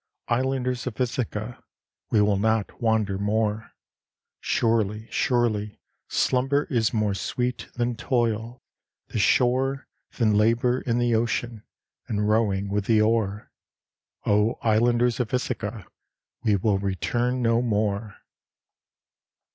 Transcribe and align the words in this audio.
islanders 0.29 0.87
of 0.87 0.99
Ithaca, 0.99 1.63
we 2.09 2.21
will 2.23 2.39
not 2.39 2.81
wander 2.81 3.19
more, 3.19 3.73
Surely, 4.39 5.07
surely, 5.11 5.79
slumber 6.07 6.63
is 6.71 6.91
more 6.91 7.13
sweet 7.13 7.69
than 7.75 7.95
toil, 7.95 8.63
the 9.09 9.19
shore 9.19 9.87
Than 10.17 10.33
labour 10.33 10.81
in 10.81 10.97
the 10.97 11.13
ocean, 11.13 11.61
and 12.07 12.27
rowing 12.27 12.67
with 12.67 12.85
the 12.85 12.99
oar, 12.99 13.51
Oh! 14.25 14.57
islanders 14.63 15.19
of 15.19 15.31
Ithaca, 15.35 15.85
we 16.43 16.55
will 16.55 16.79
return 16.79 17.43
no 17.43 17.61
more. 17.61 18.17